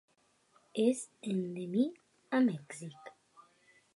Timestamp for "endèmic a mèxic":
1.33-3.15